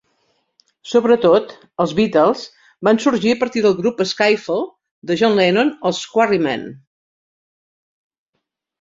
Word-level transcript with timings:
Sobretot, 0.93 1.53
els 1.85 1.93
Beatles 1.99 2.41
van 2.89 3.01
sorgir 3.05 3.35
a 3.35 3.39
partir 3.43 3.63
del 3.67 3.77
grup 3.83 4.03
skiffle 4.15 4.59
de 5.11 5.21
John 5.23 5.41
Lennon, 5.45 5.73
els 5.93 6.05
Quarrymen. 6.17 6.69